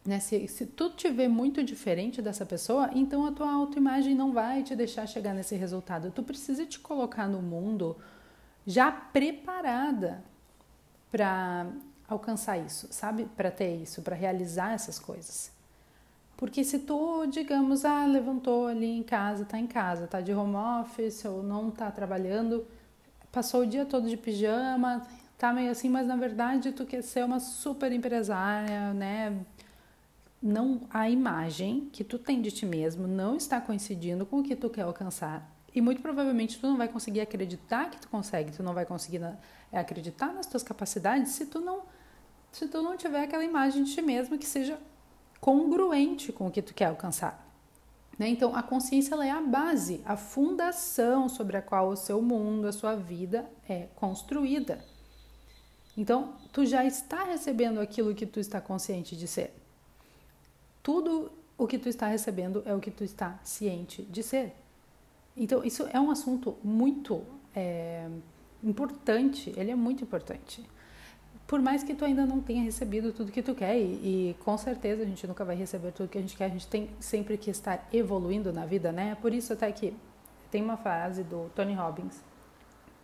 né? 0.04 0.18
Se, 0.18 0.48
se 0.48 0.66
tu 0.66 0.90
te 0.90 1.08
vê 1.08 1.28
muito 1.28 1.62
diferente 1.62 2.20
dessa 2.20 2.44
pessoa, 2.44 2.90
então 2.92 3.24
a 3.24 3.32
tua 3.32 3.52
autoimagem 3.52 4.14
não 4.14 4.32
vai 4.32 4.62
te 4.62 4.74
deixar 4.74 5.06
chegar 5.06 5.32
nesse 5.32 5.54
resultado. 5.54 6.10
Tu 6.10 6.22
precisa 6.22 6.66
te 6.66 6.78
colocar 6.80 7.28
no 7.28 7.40
mundo 7.40 7.96
já 8.66 8.90
preparada 8.90 10.22
para 11.10 11.70
alcançar 12.08 12.58
isso, 12.58 12.88
sabe? 12.90 13.26
Para 13.36 13.50
ter 13.50 13.76
isso, 13.76 14.02
para 14.02 14.16
realizar 14.16 14.72
essas 14.72 14.98
coisas. 14.98 15.52
Porque 16.42 16.64
se 16.64 16.80
tu, 16.80 17.24
digamos, 17.26 17.84
ah, 17.84 18.04
levantou 18.04 18.66
ali 18.66 18.98
em 18.98 19.02
casa, 19.04 19.44
tá 19.44 19.56
em 19.60 19.66
casa, 19.68 20.08
tá 20.08 20.20
de 20.20 20.34
home 20.34 20.56
office 20.56 21.24
ou 21.24 21.40
não 21.40 21.70
tá 21.70 21.88
trabalhando, 21.88 22.66
passou 23.30 23.60
o 23.60 23.66
dia 23.66 23.86
todo 23.86 24.08
de 24.08 24.16
pijama, 24.16 25.06
tá 25.38 25.52
meio 25.52 25.70
assim, 25.70 25.88
mas 25.88 26.08
na 26.08 26.16
verdade 26.16 26.72
tu 26.72 26.84
quer 26.84 27.00
ser 27.02 27.24
uma 27.24 27.38
super 27.38 27.92
empresária, 27.92 28.92
né? 28.92 29.38
Não 30.42 30.80
a 30.90 31.08
imagem 31.08 31.88
que 31.92 32.02
tu 32.02 32.18
tem 32.18 32.42
de 32.42 32.50
ti 32.50 32.66
mesmo 32.66 33.06
não 33.06 33.36
está 33.36 33.60
coincidindo 33.60 34.26
com 34.26 34.40
o 34.40 34.42
que 34.42 34.56
tu 34.56 34.68
quer 34.68 34.82
alcançar. 34.82 35.48
E 35.72 35.80
muito 35.80 36.02
provavelmente 36.02 36.58
tu 36.58 36.66
não 36.66 36.76
vai 36.76 36.88
conseguir 36.88 37.20
acreditar 37.20 37.88
que 37.88 38.00
tu 38.00 38.08
consegue, 38.08 38.50
tu 38.50 38.64
não 38.64 38.74
vai 38.74 38.84
conseguir 38.84 39.20
na, 39.20 39.36
é, 39.70 39.78
acreditar 39.78 40.32
nas 40.32 40.46
tuas 40.46 40.64
capacidades 40.64 41.30
se 41.30 41.46
tu 41.46 41.60
não 41.60 41.82
se 42.50 42.66
tu 42.66 42.82
não 42.82 42.96
tiver 42.96 43.22
aquela 43.22 43.44
imagem 43.44 43.84
de 43.84 43.94
ti 43.94 44.02
mesmo 44.02 44.36
que 44.36 44.44
seja 44.44 44.76
congruente 45.42 46.32
com 46.32 46.46
o 46.46 46.50
que 46.52 46.62
tu 46.62 46.72
quer 46.72 46.84
alcançar. 46.84 47.44
Né? 48.16 48.28
Então, 48.28 48.54
a 48.54 48.62
consciência 48.62 49.12
ela 49.12 49.26
é 49.26 49.30
a 49.30 49.40
base, 49.40 50.00
a 50.04 50.16
fundação 50.16 51.28
sobre 51.28 51.56
a 51.56 51.62
qual 51.62 51.88
o 51.88 51.96
seu 51.96 52.22
mundo, 52.22 52.68
a 52.68 52.72
sua 52.72 52.94
vida 52.94 53.50
é 53.68 53.88
construída. 53.96 54.84
Então, 55.98 56.36
tu 56.52 56.64
já 56.64 56.84
está 56.84 57.24
recebendo 57.24 57.80
aquilo 57.80 58.14
que 58.14 58.24
tu 58.24 58.38
está 58.38 58.60
consciente 58.60 59.16
de 59.16 59.26
ser. 59.26 59.52
Tudo 60.80 61.32
o 61.58 61.66
que 61.66 61.76
tu 61.76 61.88
está 61.88 62.06
recebendo 62.06 62.62
é 62.64 62.72
o 62.72 62.78
que 62.78 62.92
tu 62.92 63.02
está 63.02 63.40
ciente 63.42 64.02
de 64.02 64.22
ser. 64.22 64.54
Então, 65.36 65.64
isso 65.64 65.88
é 65.92 65.98
um 65.98 66.12
assunto 66.12 66.56
muito 66.62 67.20
é, 67.52 68.08
importante, 68.62 69.52
ele 69.56 69.72
é 69.72 69.74
muito 69.74 70.04
importante 70.04 70.64
por 71.46 71.60
mais 71.60 71.82
que 71.82 71.94
tu 71.94 72.04
ainda 72.04 72.24
não 72.24 72.40
tenha 72.40 72.62
recebido 72.62 73.12
tudo 73.12 73.30
que 73.32 73.42
tu 73.42 73.54
quer, 73.54 73.76
e, 73.78 74.30
e, 74.30 74.36
com 74.44 74.56
certeza 74.56 75.02
a 75.02 75.06
gente 75.06 75.26
nunca 75.26 75.44
vai 75.44 75.56
receber 75.56 75.92
tudo 75.92 76.08
que 76.08 76.18
a 76.18 76.20
gente 76.20 76.36
quer, 76.36 76.46
a 76.46 76.48
gente 76.48 76.66
tem 76.66 76.90
sempre 76.98 77.36
que 77.36 77.50
estar 77.50 77.88
evoluindo 77.92 78.52
na 78.52 78.64
vida, 78.64 78.90
né? 78.92 79.16
Por 79.20 79.34
isso 79.34 79.52
até 79.52 79.70
que 79.70 79.94
tem 80.50 80.62
uma 80.62 80.76
frase 80.76 81.22
do 81.22 81.50
Tony 81.54 81.74
Robbins 81.74 82.20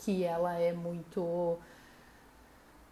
que 0.01 0.23
ela 0.23 0.55
é 0.55 0.73
muito 0.73 1.59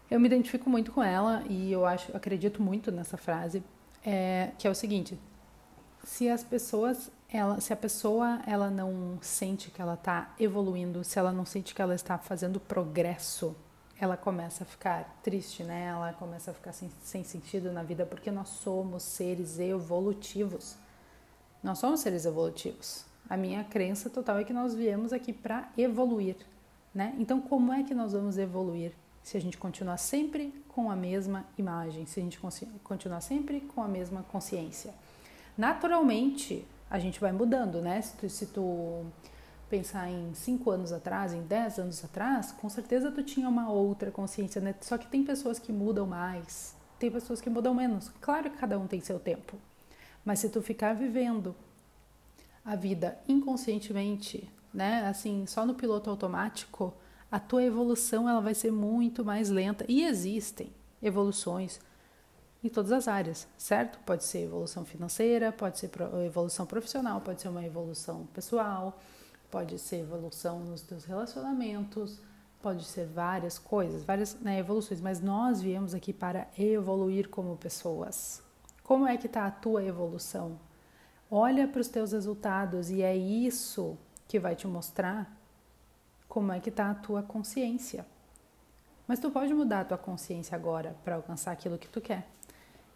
eu 0.09 0.19
me 0.19 0.27
identifico 0.27 0.69
muito 0.69 0.91
com 0.91 1.03
ela 1.03 1.43
e 1.49 1.71
eu 1.71 1.85
acho, 1.85 2.15
acredito 2.15 2.61
muito 2.61 2.91
nessa 2.91 3.17
frase, 3.17 3.61
é, 4.05 4.51
que 4.57 4.65
é 4.65 4.69
o 4.69 4.75
seguinte: 4.75 5.19
se 6.03 6.29
as 6.29 6.43
pessoas, 6.43 7.11
ela, 7.29 7.59
se 7.59 7.73
a 7.73 7.75
pessoa 7.75 8.41
ela 8.47 8.69
não 8.69 9.17
sente 9.21 9.69
que 9.69 9.81
ela 9.81 9.95
está 9.95 10.33
evoluindo, 10.39 11.03
se 11.03 11.19
ela 11.19 11.31
não 11.31 11.45
sente 11.45 11.75
que 11.75 11.81
ela 11.81 11.93
está 11.93 12.17
fazendo 12.17 12.59
progresso 12.59 13.55
ela 13.99 14.15
começa 14.15 14.63
a 14.63 14.67
ficar 14.67 15.19
triste, 15.23 15.63
né? 15.63 15.87
Ela 15.87 16.13
começa 16.13 16.51
a 16.51 16.53
ficar 16.53 16.71
sem, 16.71 16.89
sem 17.01 17.23
sentido 17.23 17.71
na 17.71 17.81
vida 17.81 18.05
porque 18.05 18.29
nós 18.29 18.49
somos 18.49 19.03
seres 19.03 19.57
evolutivos. 19.59 20.75
Nós 21.63 21.79
somos 21.79 22.01
seres 22.01 22.25
evolutivos. 22.25 23.05
A 23.29 23.35
minha 23.35 23.63
crença 23.63 24.09
total 24.09 24.37
é 24.39 24.43
que 24.43 24.53
nós 24.53 24.73
viemos 24.75 25.11
aqui 25.11 25.33
para 25.33 25.69
evoluir, 25.77 26.37
né? 26.93 27.15
Então, 27.17 27.41
como 27.41 27.73
é 27.73 27.83
que 27.83 27.93
nós 27.93 28.13
vamos 28.13 28.37
evoluir 28.37 28.93
se 29.23 29.35
a 29.35 29.41
gente 29.41 29.57
continuar 29.57 29.97
sempre 29.97 30.53
com 30.69 30.89
a 30.89 30.95
mesma 30.95 31.45
imagem, 31.57 32.05
se 32.05 32.19
a 32.19 32.23
gente 32.23 32.39
continuar 32.83 33.19
sempre 33.21 33.61
com 33.61 33.81
a 33.81 33.87
mesma 33.87 34.23
consciência? 34.23 34.93
Naturalmente, 35.57 36.65
a 36.89 36.99
gente 36.99 37.19
vai 37.19 37.31
mudando, 37.31 37.81
né? 37.81 38.01
Se 38.01 38.15
tu, 38.15 38.29
se 38.29 38.45
tu 38.45 39.05
pensar 39.69 40.09
em 40.09 40.33
cinco 40.33 40.71
anos 40.71 40.91
atrás, 40.91 41.33
em 41.33 41.41
dez 41.41 41.77
anos 41.77 42.03
atrás, 42.03 42.51
com 42.51 42.69
certeza 42.69 43.11
tu 43.11 43.23
tinha 43.23 43.47
uma 43.49 43.69
outra 43.69 44.11
consciência, 44.11 44.61
né? 44.61 44.73
Só 44.81 44.97
que 44.97 45.07
tem 45.07 45.23
pessoas 45.23 45.59
que 45.59 45.71
mudam 45.71 46.05
mais, 46.05 46.75
tem 46.97 47.11
pessoas 47.11 47.41
que 47.41 47.49
mudam 47.49 47.73
menos. 47.73 48.09
Claro 48.21 48.49
que 48.49 48.57
cada 48.57 48.79
um 48.79 48.87
tem 48.87 49.01
seu 49.01 49.19
tempo, 49.19 49.57
mas 50.23 50.39
se 50.39 50.49
tu 50.49 50.61
ficar 50.61 50.93
vivendo 50.93 51.55
a 52.63 52.75
vida 52.75 53.17
inconscientemente, 53.27 54.49
né? 54.73 55.07
Assim, 55.07 55.45
só 55.45 55.65
no 55.65 55.73
piloto 55.73 56.09
automático, 56.09 56.93
a 57.31 57.39
tua 57.39 57.63
evolução 57.63 58.27
ela 58.27 58.41
vai 58.41 58.53
ser 58.53 58.71
muito 58.71 59.23
mais 59.23 59.49
lenta. 59.49 59.85
E 59.87 60.03
existem 60.03 60.71
evoluções 61.01 61.79
em 62.63 62.69
todas 62.69 62.91
as 62.91 63.07
áreas, 63.07 63.47
certo? 63.57 63.99
Pode 64.05 64.23
ser 64.23 64.43
evolução 64.43 64.83
financeira, 64.83 65.51
pode 65.51 65.77
ser 65.77 65.91
evolução 66.25 66.65
profissional, 66.65 67.21
pode 67.21 67.41
ser 67.41 67.49
uma 67.49 67.65
evolução 67.65 68.25
pessoal 68.33 68.99
Pode 69.49 69.79
ser 69.79 70.01
evolução 70.01 70.59
nos 70.59 70.81
teus 70.81 71.05
relacionamentos, 71.05 72.19
pode 72.61 72.83
ser 72.83 73.05
várias 73.05 73.57
coisas, 73.57 74.03
várias 74.03 74.35
né, 74.41 74.59
evoluções, 74.59 74.99
mas 74.99 75.21
nós 75.21 75.61
viemos 75.61 75.93
aqui 75.93 76.11
para 76.11 76.47
evoluir 76.57 77.29
como 77.29 77.55
pessoas. 77.55 78.43
Como 78.83 79.07
é 79.07 79.17
que 79.17 79.27
está 79.27 79.45
a 79.45 79.51
tua 79.51 79.83
evolução? 79.83 80.59
Olha 81.29 81.67
para 81.67 81.81
os 81.81 81.87
teus 81.87 82.11
resultados 82.11 82.89
e 82.89 83.01
é 83.01 83.15
isso 83.15 83.97
que 84.27 84.39
vai 84.39 84.55
te 84.55 84.67
mostrar 84.67 85.37
como 86.27 86.51
é 86.51 86.59
que 86.59 86.69
está 86.69 86.91
a 86.91 86.95
tua 86.95 87.23
consciência. 87.23 88.05
Mas 89.07 89.19
tu 89.19 89.31
pode 89.31 89.53
mudar 89.53 89.81
a 89.81 89.85
tua 89.85 89.97
consciência 89.97 90.55
agora 90.55 90.95
para 91.03 91.15
alcançar 91.15 91.51
aquilo 91.51 91.77
que 91.77 91.87
tu 91.87 92.01
quer. 92.01 92.27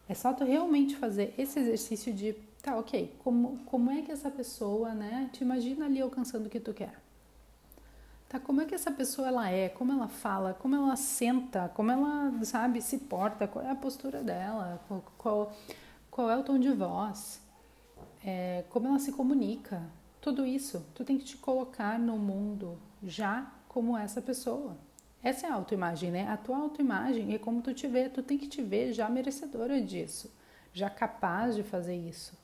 É 0.08 0.14
só 0.14 0.34
tu 0.34 0.44
realmente 0.44 0.96
fazer 0.98 1.34
esse 1.38 1.60
exercício 1.60 2.14
de 2.14 2.36
Tá, 2.62 2.78
ok. 2.78 3.16
Como, 3.24 3.58
como 3.66 3.90
é 3.90 4.02
que 4.02 4.12
essa 4.12 4.30
pessoa, 4.30 4.94
né, 4.94 5.30
te 5.34 5.44
imagina 5.44 5.86
ali 5.86 6.00
alcançando 6.00 6.46
o 6.46 6.50
que 6.50 6.60
tu 6.60 6.74
quer? 6.74 6.94
Tá, 8.30 8.40
como 8.40 8.62
é 8.62 8.66
que 8.66 8.76
essa 8.76 8.92
pessoa 8.92 9.28
ela 9.28 9.50
é, 9.50 9.68
como 9.68 9.92
ela 9.92 10.08
fala, 10.08 10.54
como 10.54 10.76
ela 10.76 10.96
senta, 10.96 11.70
como 11.76 11.92
ela, 11.92 12.32
sabe, 12.46 12.82
se 12.82 13.00
porta, 13.00 13.48
qual 13.48 13.66
é 13.66 13.72
a 13.72 13.76
postura 13.76 14.24
dela, 14.24 14.82
qual, 14.88 15.04
qual, 15.18 15.54
qual 16.10 16.30
é 16.30 16.38
o 16.38 16.44
tom 16.44 16.58
de 16.60 16.72
voz, 16.72 17.42
é, 18.24 18.64
como 18.70 18.88
ela 18.88 19.00
se 19.00 19.12
comunica. 19.12 19.82
Tudo 20.22 20.46
isso, 20.46 20.86
tu 20.94 21.04
tem 21.04 21.18
que 21.18 21.26
te 21.26 21.38
colocar 21.38 21.98
no 22.00 22.18
mundo 22.18 22.78
já 23.04 23.52
como 23.68 23.98
essa 23.98 24.22
pessoa. 24.22 24.78
Essa 25.24 25.48
é 25.48 25.50
a 25.50 25.56
autoimagem, 25.56 26.12
né? 26.12 26.28
A 26.30 26.38
tua 26.38 26.58
autoimagem 26.58 27.34
é 27.34 27.40
como 27.40 27.62
tu 27.62 27.74
te 27.74 27.88
vê, 27.88 28.08
tu 28.08 28.24
tem 28.24 28.38
que 28.38 28.48
te 28.48 28.62
ver 28.62 28.94
já 28.94 29.10
merecedora 29.10 29.82
disso, 29.82 30.32
já 30.74 30.90
capaz 30.90 31.56
de 31.56 31.64
fazer 31.64 31.96
isso. 31.96 32.41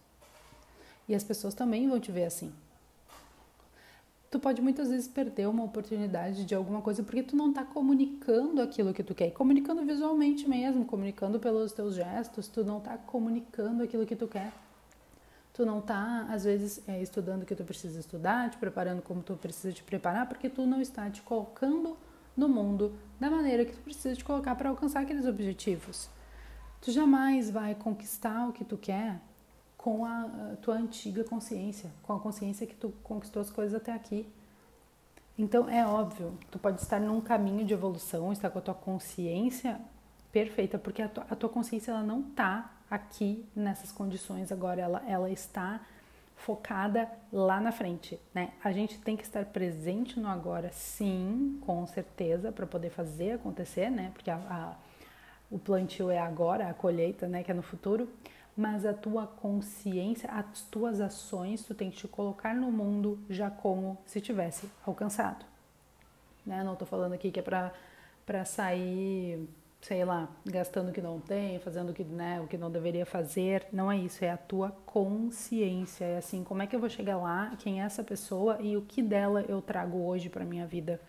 E 1.07 1.15
as 1.15 1.23
pessoas 1.23 1.53
também 1.53 1.87
vão 1.87 1.99
te 1.99 2.11
ver 2.11 2.25
assim. 2.25 2.51
Tu 4.29 4.39
pode 4.39 4.61
muitas 4.61 4.89
vezes 4.89 5.07
perder 5.07 5.47
uma 5.47 5.63
oportunidade 5.63 6.43
de 6.43 6.53
alguma 6.53 6.81
coisa 6.81 7.01
porque 7.01 7.23
tu 7.23 7.35
não 7.35 7.49
está 7.49 7.63
comunicando 7.63 8.61
aquilo 8.61 8.93
que 8.93 9.01
tu 9.01 9.15
quer. 9.15 9.31
Comunicando 9.31 9.85
visualmente 9.85 10.49
mesmo, 10.49 10.83
comunicando 10.83 11.39
pelos 11.39 11.71
teus 11.71 11.95
gestos, 11.95 12.49
tu 12.49 12.63
não 12.63 12.79
está 12.79 12.97
comunicando 12.97 13.83
aquilo 13.83 14.05
que 14.05 14.17
tu 14.17 14.27
quer. 14.27 14.51
Tu 15.53 15.65
não 15.65 15.79
está, 15.79 16.27
às 16.29 16.43
vezes, 16.43 16.83
é, 16.87 17.01
estudando 17.01 17.43
o 17.43 17.45
que 17.45 17.55
tu 17.55 17.63
precisa 17.63 17.99
estudar, 17.99 18.49
te 18.49 18.57
preparando 18.57 19.01
como 19.01 19.23
tu 19.23 19.35
precisa 19.37 19.73
te 19.73 19.81
preparar, 19.81 20.27
porque 20.27 20.49
tu 20.49 20.65
não 20.67 20.81
está 20.81 21.09
te 21.09 21.21
colocando 21.21 21.97
no 22.35 22.49
mundo 22.49 22.93
da 23.19 23.31
maneira 23.31 23.65
que 23.65 23.71
tu 23.71 23.79
precisa 23.79 24.13
te 24.13 24.23
colocar 24.23 24.55
para 24.55 24.69
alcançar 24.69 25.01
aqueles 25.01 25.25
objetivos. 25.25 26.09
Tu 26.81 26.91
jamais 26.91 27.49
vai 27.49 27.73
conquistar 27.73 28.47
o 28.47 28.53
que 28.53 28.63
tu 28.63 28.77
quer 28.77 29.19
com 29.77 30.03
a, 30.05 30.55
tua 30.61 30.75
antiga 30.75 31.23
consciência, 31.23 31.91
com 32.03 32.13
a 32.13 32.19
consciência 32.19 32.65
que 32.65 32.75
tu 32.75 32.93
conquistou 33.03 33.41
as 33.41 33.49
coisas 33.49 33.75
até 33.75 33.93
aqui. 33.93 34.27
Então 35.37 35.69
é 35.69 35.85
óbvio, 35.85 36.37
tu 36.49 36.57
pode 36.57 36.81
estar 36.81 36.99
num 36.99 37.21
caminho 37.21 37.63
de 37.63 37.73
evolução, 37.73 38.33
estar 38.33 38.49
com 38.49 38.57
a 38.57 38.61
tua 38.61 38.73
consciência 38.73 39.79
perfeita, 40.31 40.79
porque 40.79 41.01
a 41.01 41.07
tua, 41.07 41.25
a 41.29 41.35
tua 41.35 41.49
consciência 41.49 41.91
ela 41.91 42.01
não 42.01 42.21
está 42.21 42.73
aqui 42.89 43.45
nessas 43.55 43.91
condições 43.91 44.51
agora, 44.51 44.81
ela, 44.81 45.03
ela 45.07 45.29
está 45.29 45.79
focada 46.35 47.09
lá 47.31 47.59
na 47.59 47.71
frente, 47.71 48.19
né? 48.33 48.53
A 48.63 48.71
gente 48.71 48.99
tem 48.99 49.17
que 49.17 49.23
estar 49.23 49.45
presente 49.45 50.19
no 50.19 50.27
agora, 50.27 50.71
sim, 50.71 51.59
com 51.65 51.85
certeza, 51.87 52.51
para 52.51 52.65
poder 52.65 52.89
fazer 52.89 53.33
acontecer, 53.33 53.89
né? 53.89 54.11
Porque 54.13 54.29
a, 54.29 54.35
a, 54.35 54.75
o 55.51 55.57
plantio 55.57 56.09
é 56.09 56.19
agora, 56.19 56.69
a 56.69 56.73
colheita, 56.73 57.27
né? 57.27 57.43
Que 57.43 57.51
é 57.51 57.53
no 57.53 57.63
futuro 57.63 58.07
mas 58.57 58.87
a 58.87 58.93
tua 58.93 59.27
consciência, 59.27 60.27
as 60.31 60.63
tuas 60.63 60.99
ações, 60.99 61.63
tu 61.63 61.75
tem 61.75 61.91
que 61.91 61.97
te 61.97 62.07
colocar 62.07 62.55
no 62.55 62.71
mundo 62.71 63.19
já 63.29 63.51
como 63.51 63.99
se 64.03 64.19
tivesse 64.19 64.67
alcançado. 64.83 65.45
Né? 66.43 66.63
Não 66.63 66.73
estou 66.73 66.87
falando 66.87 67.13
aqui 67.13 67.29
que 67.29 67.39
é 67.39 67.43
para 67.43 68.45
sair, 68.45 69.47
sei 69.79 70.03
lá, 70.03 70.27
gastando 70.43 70.89
o 70.89 70.91
que 70.91 71.01
não 71.01 71.19
tem, 71.19 71.59
fazendo 71.59 71.91
o 71.91 71.93
que, 71.93 72.03
né, 72.03 72.41
o 72.41 72.47
que 72.47 72.57
não 72.57 72.71
deveria 72.71 73.05
fazer. 73.05 73.67
Não 73.71 73.91
é 73.91 73.97
isso, 73.97 74.25
é 74.25 74.31
a 74.31 74.37
tua 74.37 74.71
consciência. 74.87 76.05
É 76.05 76.17
assim, 76.17 76.43
como 76.43 76.63
é 76.63 76.67
que 76.67 76.75
eu 76.75 76.79
vou 76.79 76.89
chegar 76.89 77.17
lá, 77.17 77.55
quem 77.59 77.79
é 77.79 77.85
essa 77.85 78.03
pessoa 78.03 78.57
e 78.59 78.75
o 78.75 78.81
que 78.81 79.03
dela 79.03 79.45
eu 79.47 79.61
trago 79.61 80.03
hoje 80.03 80.29
para 80.29 80.43
minha 80.43 80.65
vida. 80.65 80.99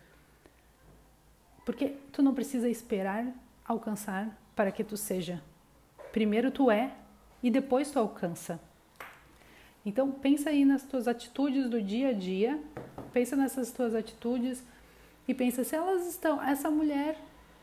Porque 1.65 1.97
tu 2.13 2.23
não 2.23 2.35
precisa 2.35 2.69
esperar 2.69 3.27
alcançar 3.65 4.39
para 4.55 4.71
que 4.71 4.85
tu 4.85 4.99
seja. 4.99 5.43
Primeiro 6.13 6.51
tu 6.51 6.71
é 6.71 6.93
e 7.43 7.51
depois 7.51 7.91
tu 7.91 7.99
alcança. 7.99 8.61
Então 9.85 10.11
pensa 10.11 10.51
aí 10.51 10.65
nas 10.65 10.83
tuas 10.83 11.09
atitudes 11.09 11.69
do 11.69 11.81
dia 11.81 12.09
a 12.09 12.13
dia, 12.13 12.59
pensa 13.13 13.37
nessas 13.37 13.73
tuas 13.73 13.95
atitudes 13.95 14.63
e 15.27 15.35
pensa 15.35 15.65
se 15.65 15.77
elas 15.77 16.07
estão 16.07 16.43
essa 16.43 16.71
mulher 16.71 17.17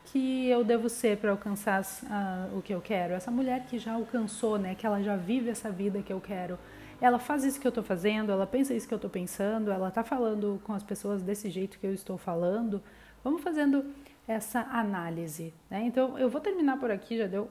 que 0.06 0.48
eu 0.48 0.64
devo 0.64 0.88
ser 0.88 1.18
para 1.18 1.32
alcançar 1.32 1.82
uh, 1.82 2.56
o 2.56 2.62
que 2.62 2.72
eu 2.72 2.80
quero, 2.80 3.14
essa 3.14 3.30
mulher 3.30 3.66
que 3.66 3.78
já 3.78 3.92
alcançou, 3.94 4.58
né, 4.58 4.74
que 4.74 4.86
ela 4.86 5.02
já 5.02 5.16
vive 5.16 5.50
essa 5.50 5.70
vida 5.70 6.00
que 6.00 6.12
eu 6.12 6.20
quero. 6.20 6.58
Ela 7.00 7.18
faz 7.18 7.44
isso 7.44 7.60
que 7.60 7.66
eu 7.66 7.70
estou 7.70 7.84
fazendo, 7.84 8.32
ela 8.32 8.46
pensa 8.46 8.72
isso 8.72 8.88
que 8.88 8.94
eu 8.94 8.96
estou 8.96 9.10
pensando, 9.10 9.70
ela 9.70 9.88
está 9.88 10.02
falando 10.02 10.60
com 10.64 10.72
as 10.72 10.82
pessoas 10.82 11.22
desse 11.22 11.50
jeito 11.50 11.78
que 11.78 11.86
eu 11.86 11.92
estou 11.92 12.16
falando. 12.16 12.82
Vamos 13.22 13.42
fazendo 13.42 13.84
essa 14.26 14.60
análise, 14.60 15.52
né? 15.68 15.82
Então 15.84 16.18
eu 16.18 16.28
vou 16.28 16.40
terminar 16.40 16.78
por 16.78 16.90
aqui, 16.90 17.18
já 17.18 17.26
deu 17.26 17.48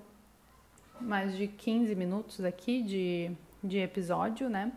mais 1.02 1.36
de 1.36 1.48
15 1.48 1.96
minutos 1.96 2.44
aqui 2.44 2.82
de, 2.82 3.32
de 3.64 3.80
episódio, 3.80 4.50
né? 4.50 4.72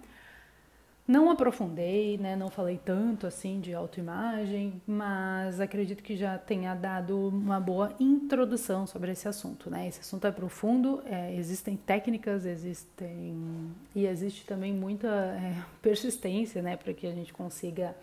Não 1.08 1.30
aprofundei, 1.30 2.18
né? 2.18 2.36
Não 2.36 2.50
falei 2.50 2.78
tanto 2.84 3.26
assim 3.26 3.60
de 3.60 3.72
autoimagem, 3.72 4.82
mas 4.86 5.58
acredito 5.58 6.02
que 6.02 6.14
já 6.14 6.36
tenha 6.36 6.74
dado 6.74 7.28
uma 7.28 7.58
boa 7.58 7.94
introdução 7.98 8.86
sobre 8.86 9.12
esse 9.12 9.26
assunto, 9.26 9.70
né? 9.70 9.88
Esse 9.88 10.00
assunto 10.00 10.26
é 10.26 10.30
profundo, 10.30 11.02
é, 11.06 11.34
existem 11.34 11.78
técnicas, 11.78 12.44
existem 12.44 13.74
e 13.94 14.06
existe 14.06 14.44
também 14.44 14.74
muita 14.74 15.08
é, 15.08 15.54
persistência, 15.80 16.60
né? 16.60 16.76
Para 16.76 16.92
que 16.92 17.06
a 17.06 17.12
gente 17.12 17.32
consiga 17.32 17.96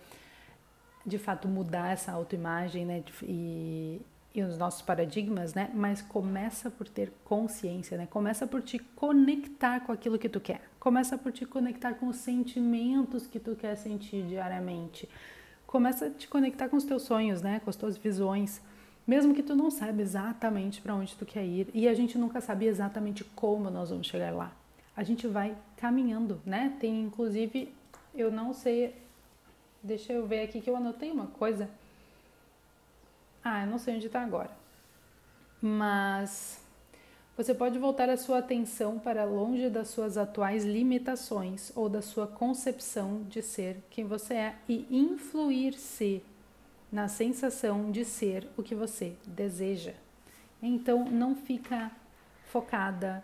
de 1.06 1.16
fato 1.16 1.46
mudar 1.46 1.92
essa 1.92 2.10
autoimagem, 2.10 2.84
né? 2.84 3.04
E, 3.22 4.00
e 4.36 4.42
os 4.42 4.58
nossos 4.58 4.82
paradigmas, 4.82 5.54
né? 5.54 5.70
Mas 5.72 6.02
começa 6.02 6.70
por 6.70 6.86
ter 6.86 7.10
consciência, 7.24 7.96
né? 7.96 8.06
Começa 8.06 8.46
por 8.46 8.60
te 8.60 8.78
conectar 8.78 9.80
com 9.80 9.92
aquilo 9.92 10.18
que 10.18 10.28
tu 10.28 10.38
quer. 10.38 10.60
Começa 10.78 11.16
por 11.16 11.32
te 11.32 11.46
conectar 11.46 11.94
com 11.94 12.08
os 12.08 12.16
sentimentos 12.16 13.26
que 13.26 13.40
tu 13.40 13.56
quer 13.56 13.74
sentir 13.76 14.26
diariamente. 14.26 15.08
Começa 15.66 16.06
a 16.06 16.10
te 16.10 16.28
conectar 16.28 16.68
com 16.68 16.76
os 16.76 16.84
teus 16.84 17.02
sonhos, 17.02 17.40
né? 17.40 17.60
Com 17.60 17.70
as 17.70 17.76
tuas 17.76 17.96
visões. 17.96 18.60
Mesmo 19.06 19.32
que 19.32 19.42
tu 19.42 19.56
não 19.56 19.70
saiba 19.70 20.02
exatamente 20.02 20.82
para 20.82 20.94
onde 20.94 21.16
tu 21.16 21.24
quer 21.24 21.44
ir 21.44 21.70
e 21.72 21.88
a 21.88 21.94
gente 21.94 22.18
nunca 22.18 22.40
sabe 22.40 22.66
exatamente 22.66 23.24
como 23.24 23.70
nós 23.70 23.88
vamos 23.88 24.06
chegar 24.06 24.34
lá. 24.34 24.52
A 24.94 25.02
gente 25.02 25.26
vai 25.26 25.56
caminhando, 25.76 26.42
né? 26.44 26.76
Tem 26.78 27.02
inclusive, 27.02 27.72
eu 28.14 28.30
não 28.30 28.52
sei, 28.52 28.94
deixa 29.82 30.12
eu 30.12 30.26
ver 30.26 30.42
aqui 30.42 30.60
que 30.60 30.68
eu 30.68 30.76
anotei 30.76 31.10
uma 31.10 31.28
coisa 31.28 31.70
ah, 33.48 33.62
eu 33.62 33.68
não 33.68 33.78
sei 33.78 33.94
onde 33.94 34.06
está 34.08 34.22
agora. 34.22 34.50
Mas 35.62 36.60
você 37.36 37.54
pode 37.54 37.78
voltar 37.78 38.10
a 38.10 38.16
sua 38.16 38.38
atenção 38.38 38.98
para 38.98 39.24
longe 39.24 39.70
das 39.70 39.86
suas 39.86 40.18
atuais 40.18 40.64
limitações 40.64 41.70
ou 41.76 41.88
da 41.88 42.02
sua 42.02 42.26
concepção 42.26 43.22
de 43.28 43.40
ser 43.42 43.84
quem 43.88 44.04
você 44.04 44.34
é 44.34 44.56
e 44.68 44.84
influir-se 44.90 46.24
na 46.90 47.06
sensação 47.06 47.92
de 47.92 48.04
ser 48.04 48.48
o 48.56 48.64
que 48.64 48.74
você 48.74 49.14
deseja. 49.24 49.94
Então, 50.60 51.04
não 51.04 51.36
fica 51.36 51.92
focada 52.46 53.22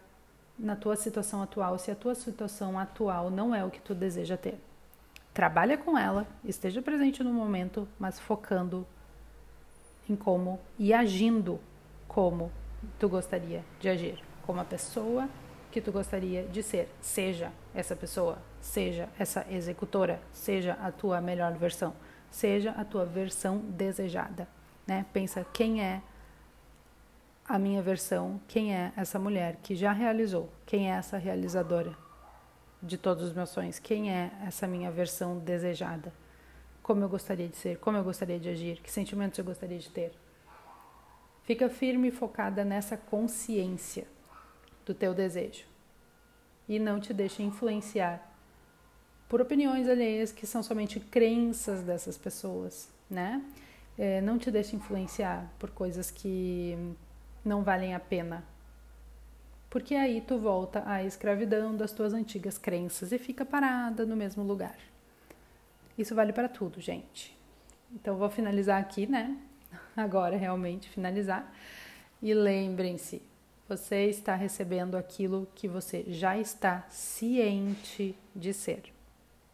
na 0.57 0.76
tua 0.76 0.95
situação 0.95 1.43
atual 1.43 1.81
se 1.81 1.91
a 1.91 1.97
tua 1.97 2.14
situação 2.14 2.79
atual 2.79 3.29
não 3.29 3.52
é 3.52 3.64
o 3.64 3.71
que 3.71 3.81
tu 3.81 3.93
deseja 3.93 4.37
ter. 4.37 4.61
Trabalha 5.35 5.76
com 5.76 5.99
ela, 5.99 6.29
esteja 6.45 6.81
presente 6.81 7.25
no 7.25 7.33
momento, 7.33 7.88
mas 7.99 8.21
focando 8.21 8.87
em 10.09 10.16
como 10.16 10.61
e 10.78 10.92
agindo 10.92 11.61
como 12.09 12.50
tu 12.99 13.09
gostaria 13.09 13.64
de 13.80 13.88
agir, 13.88 14.23
como 14.44 14.61
a 14.61 14.64
pessoa 14.64 15.28
que 15.71 15.80
tu 15.80 15.90
gostaria 15.90 16.45
de 16.45 16.62
ser. 16.62 16.88
Seja 17.00 17.52
essa 17.75 17.97
pessoa, 17.97 18.38
seja 18.60 19.08
essa 19.19 19.47
executora, 19.50 20.21
seja 20.32 20.75
a 20.75 20.93
tua 20.93 21.21
melhor 21.21 21.52
versão, 21.54 21.95
seja 22.30 22.73
a 22.73 22.84
tua 22.84 23.06
versão 23.06 23.58
desejada, 23.58 24.47
né? 24.86 25.06
Pensa 25.12 25.47
quem 25.52 25.82
é 25.82 26.02
a 27.49 27.58
minha 27.58 27.82
versão, 27.82 28.41
quem 28.47 28.75
é 28.75 28.93
essa 28.97 29.19
mulher 29.19 29.56
que 29.62 29.75
já 29.75 29.93
realizou, 29.93 30.50
quem 30.67 30.91
é 30.91 30.95
essa 30.95 31.17
realizadora 31.17 31.97
de 32.82 32.99
todos 32.99 33.23
os 33.23 33.32
meus 33.32 33.50
sonhos, 33.50 33.78
quem 33.78 34.12
é 34.12 34.30
essa 34.47 34.67
minha 34.67 34.91
versão 34.91 35.38
desejada 35.38 36.12
como 36.82 37.04
eu 37.04 37.08
gostaria 37.08 37.49
de 37.49 37.56
ser, 37.56 37.78
como 37.78 37.97
eu 37.97 38.04
gostaria 38.04 38.38
de 38.38 38.49
agir, 38.49 38.80
que 38.80 38.90
sentimentos 38.90 39.38
eu 39.38 39.45
gostaria 39.45 39.78
de 39.78 39.88
ter. 39.88 40.12
Fica 41.45 41.68
firme 41.68 42.08
e 42.08 42.10
focada 42.10 42.64
nessa 42.64 42.97
consciência 42.97 44.06
do 44.84 44.95
teu 44.95 45.14
desejo 45.14 45.64
e 46.68 46.78
não 46.78 47.00
te 47.00 47.12
deixe 47.12 47.42
influenciar 47.42 48.30
por 49.28 49.40
opiniões 49.40 49.88
alheias 49.88 50.30
que 50.30 50.47
são 50.47 50.62
somente 50.62 51.00
crenças 51.00 51.82
dessas 51.82 52.18
pessoas, 52.18 52.88
né? 53.08 53.42
É, 53.97 54.21
não 54.21 54.38
te 54.38 54.50
deixe 54.50 54.76
influenciar 54.76 55.50
por 55.58 55.71
coisas 55.71 56.10
que 56.10 56.76
não 57.45 57.62
valem 57.62 57.95
a 57.95 58.00
pena. 58.00 58.45
Porque 59.71 59.95
aí 59.95 60.21
tu 60.21 60.38
volta 60.38 60.82
à 60.86 61.02
escravidão 61.02 61.75
das 61.75 61.92
tuas 61.92 62.12
antigas 62.12 62.58
crenças 62.58 63.10
e 63.10 63.18
fica 63.18 63.45
parada 63.45 64.04
no 64.04 64.14
mesmo 64.14 64.42
lugar. 64.42 64.76
Isso 65.97 66.15
vale 66.15 66.33
para 66.33 66.49
tudo, 66.49 66.81
gente. 66.81 67.37
Então 67.93 68.17
vou 68.17 68.31
finalizar 68.31 68.81
aqui, 68.81 69.07
né? 69.07 69.37
Agora 69.97 70.37
realmente 70.37 70.89
finalizar. 70.89 71.52
E 72.23 72.33
lembrem-se, 72.33 73.21
você 73.69 74.07
está 74.07 74.35
recebendo 74.35 74.97
aquilo 74.97 75.49
que 75.55 75.69
você 75.69 76.05
já 76.09 76.39
está 76.39 76.85
ciente 76.89 78.17
de 78.35 78.52
ser. 78.52 78.83